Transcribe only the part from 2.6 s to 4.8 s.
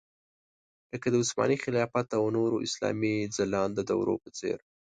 اسلامي ځلانده دورو په څېر.